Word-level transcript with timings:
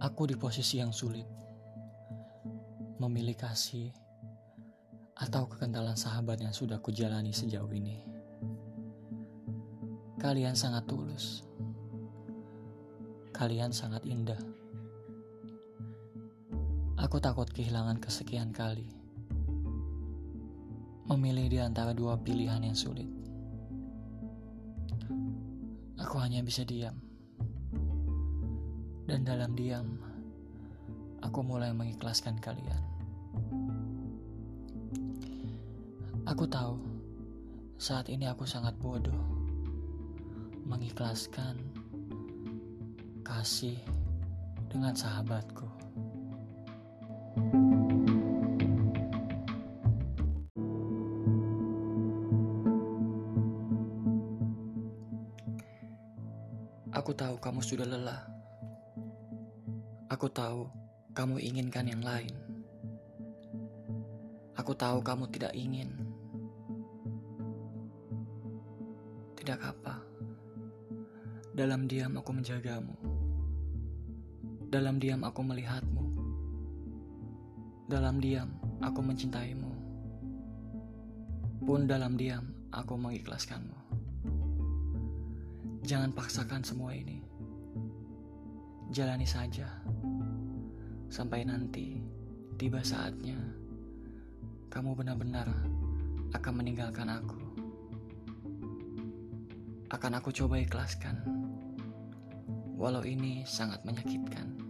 Aku 0.00 0.24
di 0.24 0.32
posisi 0.32 0.80
yang 0.80 0.96
sulit. 0.96 1.28
Memilih 2.96 3.36
kasih 3.36 3.92
atau 5.12 5.44
kekentalan 5.44 5.92
sahabat 5.92 6.40
yang 6.40 6.56
sudah 6.56 6.80
kujalani 6.80 7.36
sejauh 7.36 7.68
ini. 7.68 8.00
Kalian 10.16 10.56
sangat 10.56 10.88
tulus. 10.88 11.44
Kalian 13.36 13.76
sangat 13.76 14.00
indah. 14.08 14.40
Aku 16.96 17.20
takut 17.20 17.52
kehilangan 17.52 18.00
kesekian 18.00 18.56
kali. 18.56 18.88
Memilih 21.12 21.52
di 21.52 21.58
antara 21.60 21.92
dua 21.92 22.16
pilihan 22.16 22.64
yang 22.64 22.76
sulit. 22.76 23.08
Aku 26.00 26.16
hanya 26.16 26.40
bisa 26.40 26.64
diam 26.64 27.09
dan 29.10 29.26
dalam 29.26 29.58
diam, 29.58 29.98
aku 31.18 31.42
mulai 31.42 31.74
mengikhlaskan 31.74 32.38
kalian. 32.38 32.78
Aku 36.30 36.46
tahu 36.46 36.78
saat 37.74 38.06
ini 38.06 38.30
aku 38.30 38.46
sangat 38.46 38.78
bodoh 38.78 39.18
mengikhlaskan 40.62 41.58
kasih 43.26 43.82
dengan 44.70 44.94
sahabatku. 44.94 45.66
Aku 56.94 57.10
tahu 57.10 57.34
kamu 57.42 57.58
sudah 57.58 57.90
lelah 57.90 58.29
Aku 60.10 60.26
tahu 60.26 60.66
kamu 61.14 61.38
inginkan 61.38 61.86
yang 61.86 62.02
lain. 62.02 62.34
Aku 64.58 64.74
tahu 64.74 64.98
kamu 65.06 65.30
tidak 65.30 65.54
ingin. 65.54 65.86
Tidak 69.38 69.54
apa. 69.62 70.02
Dalam 71.54 71.86
diam 71.86 72.10
aku 72.18 72.30
menjagamu. 72.34 72.90
Dalam 74.66 74.98
diam 74.98 75.22
aku 75.22 75.46
melihatmu. 75.46 76.04
Dalam 77.86 78.18
diam 78.18 78.50
aku 78.82 79.06
mencintaimu. 79.06 79.72
Pun 81.62 81.86
dalam 81.86 82.18
diam 82.18 82.50
aku 82.74 82.98
mengikhlaskanmu. 82.98 83.78
Jangan 85.86 86.10
paksakan 86.10 86.66
semua 86.66 86.98
ini. 86.98 87.29
Jalani 88.90 89.22
saja 89.22 89.70
sampai 91.06 91.46
nanti 91.46 92.02
tiba 92.58 92.82
saatnya 92.82 93.38
kamu 94.66 94.98
benar-benar 94.98 95.46
akan 96.34 96.54
meninggalkan 96.58 97.10
aku. 97.10 97.38
Akan 99.90 100.14
aku 100.14 100.30
coba 100.30 100.62
ikhlaskan, 100.62 101.18
walau 102.78 103.02
ini 103.02 103.42
sangat 103.46 103.82
menyakitkan. 103.82 104.69